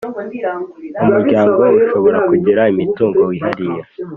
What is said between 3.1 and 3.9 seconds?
wihariye